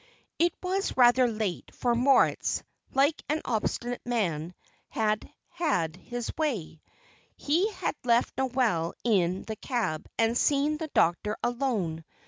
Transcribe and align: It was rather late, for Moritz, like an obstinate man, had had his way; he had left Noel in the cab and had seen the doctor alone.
It 0.39 0.51
was 0.63 0.97
rather 0.97 1.27
late, 1.27 1.69
for 1.75 1.93
Moritz, 1.93 2.63
like 2.91 3.21
an 3.29 3.39
obstinate 3.45 4.01
man, 4.03 4.55
had 4.89 5.31
had 5.49 5.95
his 5.95 6.35
way; 6.37 6.81
he 7.37 7.71
had 7.73 7.93
left 8.03 8.35
Noel 8.35 8.95
in 9.03 9.43
the 9.43 9.57
cab 9.57 10.09
and 10.17 10.29
had 10.31 10.39
seen 10.39 10.77
the 10.79 10.87
doctor 10.87 11.37
alone. 11.43 12.03